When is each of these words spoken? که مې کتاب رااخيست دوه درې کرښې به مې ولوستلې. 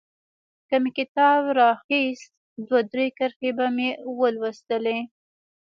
که 0.67 0.75
مې 0.83 0.91
کتاب 0.99 1.41
رااخيست 1.59 2.31
دوه 2.65 2.81
درې 2.91 3.05
کرښې 3.17 3.51
به 3.57 3.67
مې 3.75 3.89
ولوستلې. 4.19 4.99